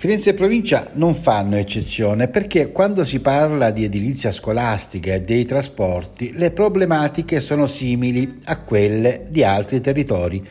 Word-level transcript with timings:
Firenze 0.00 0.30
e 0.30 0.32
provincia 0.32 0.88
non 0.94 1.14
fanno 1.14 1.56
eccezione 1.56 2.28
perché 2.28 2.72
quando 2.72 3.04
si 3.04 3.20
parla 3.20 3.70
di 3.70 3.84
edilizia 3.84 4.32
scolastica 4.32 5.12
e 5.12 5.20
dei 5.20 5.44
trasporti 5.44 6.32
le 6.32 6.52
problematiche 6.52 7.38
sono 7.40 7.66
simili 7.66 8.40
a 8.44 8.62
quelle 8.62 9.26
di 9.28 9.44
altri 9.44 9.82
territori. 9.82 10.42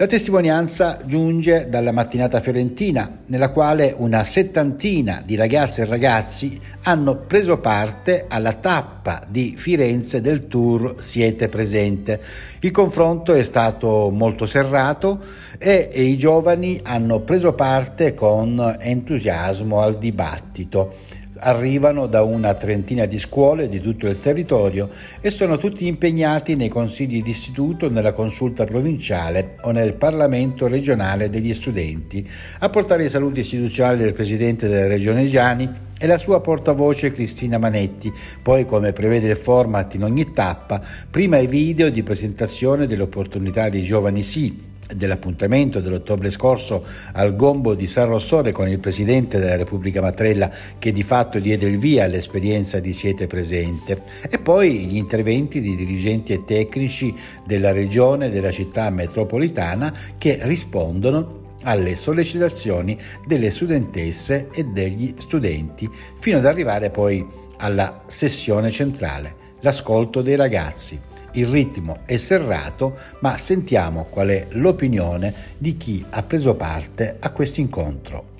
La 0.00 0.06
testimonianza 0.06 1.00
giunge 1.06 1.66
dalla 1.68 1.90
mattinata 1.90 2.38
fiorentina, 2.38 3.18
nella 3.26 3.48
quale 3.48 3.92
una 3.96 4.22
settantina 4.22 5.20
di 5.26 5.34
ragazze 5.34 5.82
e 5.82 5.86
ragazzi 5.86 6.60
hanno 6.84 7.16
preso 7.16 7.58
parte 7.58 8.26
alla 8.28 8.52
tappa 8.52 9.26
di 9.28 9.54
Firenze 9.56 10.20
del 10.20 10.46
tour 10.46 10.94
Siete 11.00 11.48
Presente. 11.48 12.20
Il 12.60 12.70
confronto 12.70 13.34
è 13.34 13.42
stato 13.42 14.08
molto 14.10 14.46
serrato 14.46 15.18
e, 15.58 15.88
e 15.92 16.02
i 16.04 16.16
giovani 16.16 16.80
hanno 16.84 17.18
preso 17.22 17.54
parte 17.54 18.14
con 18.14 18.76
entusiasmo 18.78 19.80
al 19.80 19.98
dibattito 19.98 20.94
arrivano 21.38 22.06
da 22.06 22.22
una 22.22 22.54
trentina 22.54 23.06
di 23.06 23.18
scuole 23.18 23.68
di 23.68 23.80
tutto 23.80 24.08
il 24.08 24.18
territorio 24.18 24.90
e 25.20 25.30
sono 25.30 25.58
tutti 25.58 25.86
impegnati 25.86 26.56
nei 26.56 26.68
consigli 26.68 27.22
d'istituto, 27.22 27.90
nella 27.90 28.12
consulta 28.12 28.64
provinciale 28.64 29.56
o 29.62 29.70
nel 29.70 29.94
Parlamento 29.94 30.66
regionale 30.66 31.30
degli 31.30 31.54
studenti. 31.54 32.28
A 32.60 32.68
portare 32.68 33.04
i 33.04 33.08
saluti 33.08 33.40
istituzionali 33.40 33.98
del 33.98 34.12
Presidente 34.12 34.68
della 34.68 34.86
Regione 34.86 35.26
Gianni 35.26 35.86
e 35.98 36.06
la 36.06 36.18
sua 36.18 36.40
portavoce 36.40 37.12
Cristina 37.12 37.58
Manetti. 37.58 38.12
Poi, 38.40 38.64
come 38.64 38.92
prevede 38.92 39.28
il 39.30 39.36
format 39.36 39.94
in 39.94 40.04
ogni 40.04 40.32
tappa, 40.32 40.80
prima 41.10 41.38
i 41.38 41.46
video 41.46 41.90
di 41.90 42.02
presentazione 42.02 42.86
delle 42.86 43.02
opportunità 43.02 43.68
dei 43.68 43.82
giovani 43.82 44.22
sì 44.22 44.66
dell'appuntamento 44.94 45.80
dell'ottobre 45.80 46.30
scorso 46.30 46.84
al 47.12 47.36
Gombo 47.36 47.74
di 47.74 47.86
San 47.86 48.08
Rossore 48.08 48.52
con 48.52 48.68
il 48.68 48.78
Presidente 48.78 49.38
della 49.38 49.56
Repubblica 49.56 50.00
Matrella 50.00 50.50
che 50.78 50.92
di 50.92 51.02
fatto 51.02 51.38
diede 51.38 51.66
il 51.66 51.78
via 51.78 52.04
all'esperienza 52.04 52.80
di 52.80 52.92
Siete 52.92 53.26
Presente 53.26 54.02
e 54.28 54.38
poi 54.38 54.86
gli 54.86 54.96
interventi 54.96 55.60
di 55.60 55.76
dirigenti 55.76 56.32
e 56.32 56.44
tecnici 56.44 57.14
della 57.44 57.72
Regione 57.72 58.26
e 58.26 58.30
della 58.30 58.50
città 58.50 58.90
metropolitana 58.90 59.92
che 60.16 60.38
rispondono 60.42 61.46
alle 61.64 61.96
sollecitazioni 61.96 62.96
delle 63.26 63.50
studentesse 63.50 64.48
e 64.52 64.64
degli 64.64 65.14
studenti 65.18 65.88
fino 66.18 66.38
ad 66.38 66.46
arrivare 66.46 66.90
poi 66.90 67.26
alla 67.58 68.02
sessione 68.06 68.70
centrale, 68.70 69.34
l'ascolto 69.60 70.22
dei 70.22 70.36
ragazzi. 70.36 71.17
Il 71.38 71.46
ritmo 71.46 72.00
è 72.04 72.16
serrato, 72.16 72.98
ma 73.20 73.36
sentiamo 73.36 74.06
qual 74.10 74.26
è 74.26 74.48
l'opinione 74.50 75.32
di 75.56 75.76
chi 75.76 76.04
ha 76.10 76.24
preso 76.24 76.56
parte 76.56 77.14
a 77.20 77.30
questo 77.30 77.60
incontro. 77.60 78.37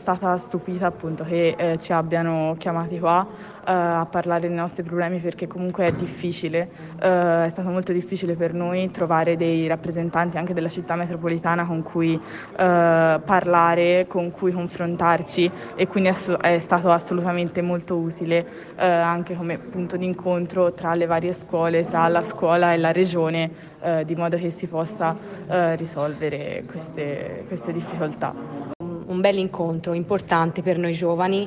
Stata 0.00 0.34
stupita 0.38 0.86
appunto 0.86 1.24
che 1.24 1.54
eh, 1.58 1.78
ci 1.78 1.92
abbiano 1.92 2.56
chiamati 2.58 2.98
qua 2.98 3.26
eh, 3.66 3.72
a 3.72 4.06
parlare 4.10 4.48
dei 4.48 4.56
nostri 4.56 4.82
problemi 4.82 5.18
perché 5.18 5.46
comunque 5.46 5.84
è 5.84 5.92
difficile, 5.92 6.70
eh, 6.98 7.44
è 7.44 7.48
stato 7.50 7.68
molto 7.68 7.92
difficile 7.92 8.34
per 8.34 8.54
noi 8.54 8.90
trovare 8.90 9.36
dei 9.36 9.66
rappresentanti 9.66 10.38
anche 10.38 10.54
della 10.54 10.70
città 10.70 10.96
metropolitana 10.96 11.66
con 11.66 11.82
cui 11.82 12.14
eh, 12.14 13.20
parlare, 13.22 14.06
con 14.08 14.30
cui 14.30 14.52
confrontarci 14.52 15.50
e 15.74 15.86
quindi 15.86 16.10
è 16.40 16.58
stato 16.58 16.90
assolutamente 16.90 17.60
molto 17.60 17.96
utile 17.96 18.46
eh, 18.76 18.86
anche 18.86 19.36
come 19.36 19.58
punto 19.58 19.98
di 19.98 20.06
incontro 20.06 20.72
tra 20.72 20.94
le 20.94 21.04
varie 21.04 21.34
scuole, 21.34 21.86
tra 21.86 22.08
la 22.08 22.22
scuola 22.22 22.72
e 22.72 22.78
la 22.78 22.90
regione, 22.90 23.50
eh, 23.82 24.04
di 24.06 24.16
modo 24.16 24.38
che 24.38 24.50
si 24.50 24.66
possa 24.66 25.14
risolvere 25.50 26.62
queste, 26.66 27.44
queste 27.48 27.72
difficoltà 27.72 28.69
un 29.20 29.22
bel 29.22 29.36
incontro 29.36 29.92
importante 29.92 30.62
per 30.62 30.78
noi 30.78 30.94
giovani 30.94 31.46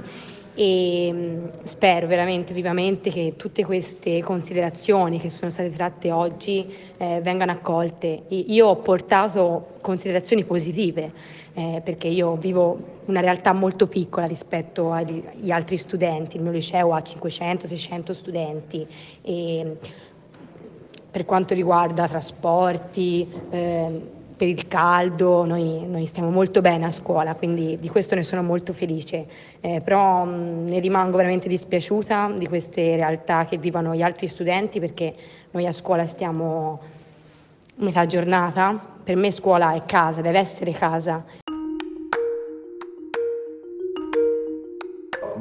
e 0.55 1.09
mm, 1.11 1.45
spero 1.63 2.05
veramente 2.05 2.53
vivamente 2.53 3.09
che 3.09 3.33
tutte 3.35 3.65
queste 3.65 4.21
considerazioni 4.21 5.19
che 5.19 5.29
sono 5.29 5.49
state 5.49 5.71
tratte 5.71 6.11
oggi 6.11 6.71
eh, 6.97 7.19
vengano 7.21 7.51
accolte. 7.51 8.25
Io 8.27 8.67
ho 8.67 8.75
portato 8.75 9.79
considerazioni 9.81 10.43
positive 10.43 11.11
eh, 11.55 11.81
perché 11.83 12.07
io 12.07 12.35
vivo 12.35 13.01
una 13.05 13.19
realtà 13.21 13.51
molto 13.51 13.87
piccola 13.87 14.27
rispetto 14.27 14.91
agli 14.91 15.49
altri 15.49 15.77
studenti, 15.77 16.37
il 16.37 16.43
mio 16.43 16.51
liceo 16.51 16.93
ha 16.93 16.99
500-600 16.99 18.11
studenti 18.11 18.87
e 19.23 19.77
per 21.09 21.25
quanto 21.25 21.55
riguarda 21.55 22.07
trasporti, 22.07 23.27
eh, 23.49 24.21
per 24.43 24.51
il 24.51 24.67
caldo, 24.67 25.45
noi, 25.45 25.87
noi, 25.87 26.05
stiamo 26.05 26.29
molto 26.29 26.59
bene 26.59 26.83
a 26.83 26.89
scuola, 26.89 27.33
quindi 27.33 27.77
di 27.79 27.87
questo 27.87 28.13
ne 28.13 28.23
sono 28.23 28.43
molto 28.43 28.73
felice, 28.73 29.25
eh, 29.61 29.79
però 29.81 30.25
mh, 30.25 30.65
ne 30.67 30.79
rimango 30.79 31.15
veramente 31.15 31.47
dispiaciuta 31.47 32.29
di 32.35 32.45
queste 32.47 32.97
realtà 32.97 33.45
che 33.45 33.57
vivono 33.57 33.95
gli 33.95 34.01
altri 34.01 34.27
studenti 34.27 34.81
perché 34.81 35.15
noi 35.51 35.65
a 35.65 35.71
scuola 35.71 36.05
stiamo 36.05 36.81
metà 37.75 38.05
giornata, 38.05 38.77
per 39.01 39.15
me 39.15 39.31
scuola 39.31 39.75
è 39.75 39.81
casa, 39.85 40.19
deve 40.19 40.39
essere 40.39 40.73
casa 40.73 41.23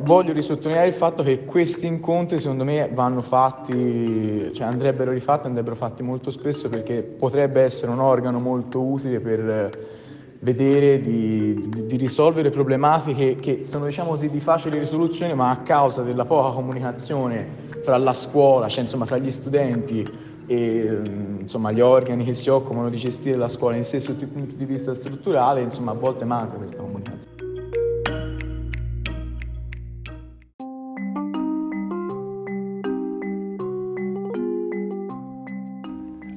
voglio 0.02 0.32
risottolineare 0.32 0.88
il 0.88 0.94
fatto 0.94 1.22
che 1.22 1.44
questi 1.44 1.86
incontri 1.86 2.40
secondo 2.40 2.64
me 2.64 2.90
vanno 2.92 3.22
fatti, 3.22 4.52
cioè 4.54 4.66
andrebbero 4.66 5.10
rifatti, 5.10 5.46
andrebbero 5.46 5.76
fatti 5.76 6.02
molto 6.02 6.30
spesso 6.30 6.68
perché 6.68 7.02
potrebbe 7.02 7.62
essere 7.62 7.90
un 7.90 8.00
organo 8.00 8.38
molto 8.38 8.80
utile 8.80 9.20
per 9.20 10.00
vedere 10.40 11.00
di, 11.00 11.68
di, 11.68 11.86
di 11.86 11.96
risolvere 11.96 12.50
problematiche 12.50 13.36
che 13.36 13.64
sono 13.64 13.86
diciamo 13.86 14.10
così 14.10 14.28
di 14.28 14.40
facile 14.40 14.78
risoluzione 14.78 15.34
ma 15.34 15.50
a 15.50 15.58
causa 15.58 16.02
della 16.02 16.24
poca 16.24 16.50
comunicazione 16.50 17.70
fra 17.82 17.96
la 17.96 18.12
scuola, 18.12 18.68
cioè 18.68 18.82
insomma 18.82 19.04
fra 19.04 19.18
gli 19.18 19.30
studenti 19.30 20.30
e 20.46 21.00
insomma, 21.40 21.70
gli 21.70 21.80
organi 21.80 22.24
che 22.24 22.34
si 22.34 22.48
occupano 22.48 22.90
di 22.90 22.96
gestire 22.96 23.36
la 23.36 23.48
scuola 23.48 23.76
in 23.76 23.84
sé 23.84 24.00
sotto 24.00 24.24
il 24.24 24.30
punto 24.30 24.54
di 24.54 24.64
vista 24.64 24.94
strutturale, 24.94 25.60
insomma 25.60 25.92
a 25.92 25.94
volte 25.94 26.24
manca 26.24 26.56
questa 26.56 26.78
comunicazione. 26.78 27.41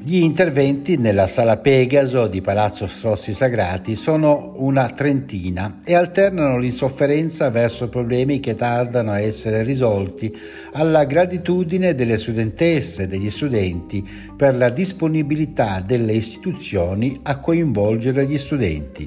Gli 0.08 0.18
interventi 0.18 0.98
nella 0.98 1.26
sala 1.26 1.58
Pegaso 1.58 2.28
di 2.28 2.40
Palazzo 2.40 2.86
Strozzi 2.86 3.34
Sagrati 3.34 3.96
sono 3.96 4.54
una 4.58 4.88
trentina 4.92 5.80
e 5.84 5.96
alternano 5.96 6.60
l'insofferenza 6.60 7.50
verso 7.50 7.90
problemi 7.90 8.40
che 8.40 8.54
tardano 8.54 9.10
a 9.10 9.20
essere 9.20 9.64
risolti 9.64 10.32
alla 10.74 11.06
gratitudine 11.06 11.96
delle 11.96 12.20
studentesse 12.20 13.02
e 13.02 13.08
degli 13.08 13.32
studenti 13.32 14.08
per 14.38 14.56
la 14.56 14.70
disponibilità 14.70 15.82
delle 15.84 16.14
istituzioni 16.14 17.22
a 17.24 17.40
coinvolgere 17.40 18.28
gli 18.28 18.38
studenti. 18.38 19.06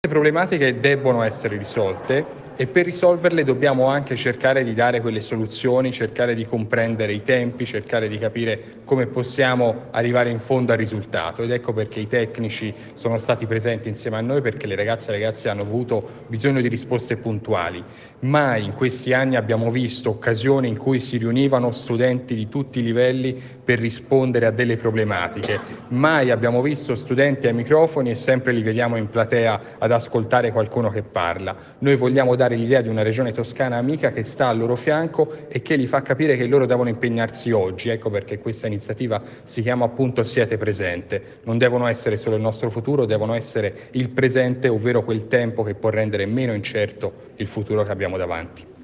Le 0.00 0.08
problematiche 0.08 0.78
debbono 0.78 1.22
essere 1.22 1.56
risolte 1.58 2.49
e 2.60 2.66
per 2.66 2.84
risolverle 2.84 3.42
dobbiamo 3.42 3.86
anche 3.86 4.16
cercare 4.16 4.62
di 4.64 4.74
dare 4.74 5.00
quelle 5.00 5.22
soluzioni, 5.22 5.92
cercare 5.92 6.34
di 6.34 6.44
comprendere 6.44 7.14
i 7.14 7.22
tempi, 7.22 7.64
cercare 7.64 8.06
di 8.06 8.18
capire 8.18 8.82
come 8.84 9.06
possiamo 9.06 9.84
arrivare 9.92 10.28
in 10.28 10.40
fondo 10.40 10.72
al 10.72 10.76
risultato 10.76 11.42
ed 11.42 11.52
ecco 11.52 11.72
perché 11.72 12.00
i 12.00 12.06
tecnici 12.06 12.74
sono 12.92 13.16
stati 13.16 13.46
presenti 13.46 13.88
insieme 13.88 14.18
a 14.18 14.20
noi 14.20 14.42
perché 14.42 14.66
le 14.66 14.74
ragazze 14.74 15.08
e 15.08 15.12
ragazzi 15.12 15.48
hanno 15.48 15.62
avuto 15.62 16.06
bisogno 16.26 16.60
di 16.60 16.68
risposte 16.68 17.16
puntuali. 17.16 17.82
Mai 18.18 18.62
in 18.66 18.74
questi 18.74 19.14
anni 19.14 19.36
abbiamo 19.36 19.70
visto 19.70 20.10
occasioni 20.10 20.68
in 20.68 20.76
cui 20.76 21.00
si 21.00 21.16
riunivano 21.16 21.70
studenti 21.70 22.34
di 22.34 22.50
tutti 22.50 22.80
i 22.80 22.82
livelli 22.82 23.40
per 23.64 23.78
rispondere 23.78 24.44
a 24.44 24.50
delle 24.50 24.76
problematiche. 24.76 25.58
Mai 25.88 26.30
abbiamo 26.30 26.60
visto 26.60 26.94
studenti 26.94 27.46
ai 27.46 27.54
microfoni 27.54 28.10
e 28.10 28.14
sempre 28.16 28.52
li 28.52 28.60
vediamo 28.60 28.96
in 28.96 29.08
platea 29.08 29.60
ad 29.78 29.92
ascoltare 29.92 30.52
qualcuno 30.52 30.90
che 30.90 31.02
parla. 31.02 31.56
Noi 31.78 31.96
vogliamo 31.96 32.36
dare 32.36 32.48
l'idea 32.56 32.80
di 32.80 32.88
una 32.88 33.02
regione 33.02 33.32
toscana 33.32 33.76
amica 33.76 34.10
che 34.10 34.22
sta 34.22 34.48
al 34.48 34.58
loro 34.58 34.76
fianco 34.76 35.48
e 35.48 35.62
che 35.62 35.76
li 35.76 35.86
fa 35.86 36.02
capire 36.02 36.36
che 36.36 36.46
loro 36.46 36.66
devono 36.66 36.88
impegnarsi 36.88 37.50
oggi. 37.50 37.88
Ecco 37.90 38.10
perché 38.10 38.38
questa 38.38 38.66
iniziativa 38.66 39.22
si 39.44 39.62
chiama 39.62 39.84
appunto 39.84 40.22
Siete 40.22 40.56
Presente. 40.56 41.22
Non 41.44 41.58
devono 41.58 41.86
essere 41.86 42.16
solo 42.16 42.36
il 42.36 42.42
nostro 42.42 42.70
futuro, 42.70 43.04
devono 43.04 43.34
essere 43.34 43.88
il 43.92 44.10
presente, 44.10 44.68
ovvero 44.68 45.02
quel 45.04 45.26
tempo 45.26 45.62
che 45.62 45.74
può 45.74 45.90
rendere 45.90 46.26
meno 46.26 46.52
incerto 46.54 47.12
il 47.36 47.46
futuro 47.46 47.84
che 47.84 47.90
abbiamo 47.90 48.16
davanti. 48.16 48.79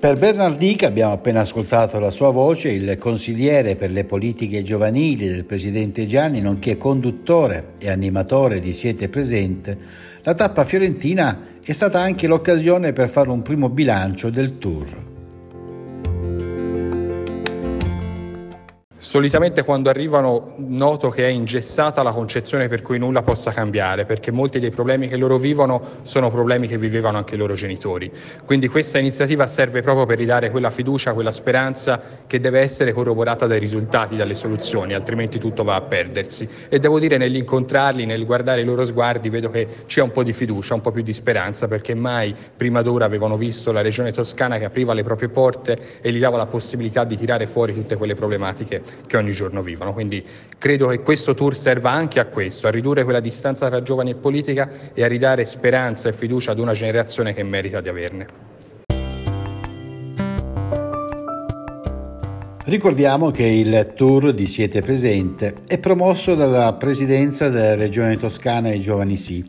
Per 0.00 0.16
Bernardi, 0.16 0.76
che 0.76 0.86
abbiamo 0.86 1.12
appena 1.12 1.40
ascoltato 1.40 1.98
la 1.98 2.12
sua 2.12 2.30
voce, 2.30 2.68
il 2.68 2.98
consigliere 2.98 3.74
per 3.74 3.90
le 3.90 4.04
politiche 4.04 4.62
giovanili 4.62 5.26
del 5.26 5.44
presidente 5.44 6.06
Gianni, 6.06 6.40
nonché 6.40 6.78
conduttore 6.78 7.72
e 7.78 7.90
animatore 7.90 8.60
di 8.60 8.72
Siete 8.72 9.08
Presente, 9.08 9.76
la 10.22 10.34
tappa 10.34 10.62
fiorentina 10.62 11.58
è 11.60 11.72
stata 11.72 11.98
anche 11.98 12.28
l'occasione 12.28 12.92
per 12.92 13.08
fare 13.08 13.28
un 13.30 13.42
primo 13.42 13.70
bilancio 13.70 14.30
del 14.30 14.58
tour. 14.58 15.07
Solitamente 19.08 19.64
quando 19.64 19.88
arrivano 19.88 20.52
noto 20.58 21.08
che 21.08 21.24
è 21.24 21.30
ingessata 21.30 22.02
la 22.02 22.12
concezione 22.12 22.68
per 22.68 22.82
cui 22.82 22.98
nulla 22.98 23.22
possa 23.22 23.50
cambiare, 23.52 24.04
perché 24.04 24.30
molti 24.30 24.60
dei 24.60 24.68
problemi 24.68 25.08
che 25.08 25.16
loro 25.16 25.38
vivono 25.38 25.80
sono 26.02 26.30
problemi 26.30 26.68
che 26.68 26.76
vivevano 26.76 27.16
anche 27.16 27.34
i 27.34 27.38
loro 27.38 27.54
genitori. 27.54 28.12
Quindi 28.44 28.68
questa 28.68 28.98
iniziativa 28.98 29.46
serve 29.46 29.80
proprio 29.80 30.04
per 30.04 30.18
ridare 30.18 30.50
quella 30.50 30.68
fiducia, 30.68 31.14
quella 31.14 31.32
speranza 31.32 31.98
che 32.26 32.38
deve 32.38 32.60
essere 32.60 32.92
corroborata 32.92 33.46
dai 33.46 33.58
risultati, 33.58 34.14
dalle 34.14 34.34
soluzioni, 34.34 34.92
altrimenti 34.92 35.38
tutto 35.38 35.64
va 35.64 35.76
a 35.76 35.80
perdersi. 35.80 36.46
E 36.68 36.78
devo 36.78 36.98
dire 36.98 37.16
nell'incontrarli, 37.16 38.04
nel 38.04 38.26
guardare 38.26 38.60
i 38.60 38.64
loro 38.64 38.84
sguardi, 38.84 39.30
vedo 39.30 39.48
che 39.48 39.66
c'è 39.86 40.02
un 40.02 40.10
po' 40.10 40.22
di 40.22 40.34
fiducia, 40.34 40.74
un 40.74 40.82
po' 40.82 40.90
più 40.90 41.00
di 41.02 41.14
speranza, 41.14 41.66
perché 41.66 41.94
mai 41.94 42.34
prima 42.54 42.82
d'ora 42.82 43.06
avevano 43.06 43.38
visto 43.38 43.72
la 43.72 43.80
regione 43.80 44.12
toscana 44.12 44.58
che 44.58 44.66
apriva 44.66 44.92
le 44.92 45.02
proprie 45.02 45.30
porte 45.30 45.78
e 46.02 46.12
gli 46.12 46.18
dava 46.18 46.36
la 46.36 46.44
possibilità 46.44 47.04
di 47.04 47.16
tirare 47.16 47.46
fuori 47.46 47.72
tutte 47.72 47.96
quelle 47.96 48.14
problematiche 48.14 48.97
che 49.06 49.16
ogni 49.16 49.32
giorno 49.32 49.62
vivono. 49.62 49.92
Quindi 49.92 50.24
credo 50.58 50.88
che 50.88 51.00
questo 51.00 51.34
tour 51.34 51.56
serva 51.56 51.90
anche 51.90 52.20
a 52.20 52.26
questo, 52.26 52.66
a 52.66 52.70
ridurre 52.70 53.04
quella 53.04 53.20
distanza 53.20 53.68
tra 53.68 53.82
giovani 53.82 54.10
e 54.10 54.14
politica 54.14 54.68
e 54.92 55.04
a 55.04 55.06
ridare 55.06 55.44
speranza 55.44 56.08
e 56.08 56.12
fiducia 56.12 56.52
ad 56.52 56.58
una 56.58 56.72
generazione 56.72 57.34
che 57.34 57.42
merita 57.42 57.80
di 57.80 57.88
averne. 57.88 58.26
Ricordiamo 62.68 63.30
che 63.30 63.44
il 63.44 63.94
tour 63.96 64.34
di 64.34 64.46
Siete 64.46 64.82
Presente 64.82 65.54
è 65.66 65.78
promosso 65.78 66.34
dalla 66.34 66.74
Presidenza 66.74 67.48
della 67.48 67.74
Regione 67.74 68.18
Toscana 68.18 68.68
e 68.68 68.78
Giovani 68.78 69.16
Sì 69.16 69.42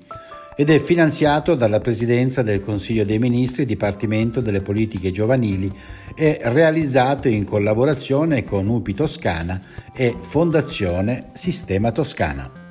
ed 0.60 0.70
è 0.70 0.78
finanziato 0.78 1.56
dalla 1.56 1.80
Presidenza 1.80 2.44
del 2.44 2.60
Consiglio 2.60 3.06
dei 3.06 3.18
Ministri, 3.18 3.64
Dipartimento 3.64 4.42
delle 4.42 4.60
Politiche 4.60 5.10
Giovanili 5.10 5.74
e 6.14 6.38
realizzato 6.44 7.30
in 7.30 7.46
collaborazione 7.46 8.44
con 8.44 8.68
UPI 8.68 8.94
Toscana 8.94 9.62
e 9.96 10.14
Fondazione 10.20 11.30
Sistema 11.32 11.94
Toscana. 11.94 12.69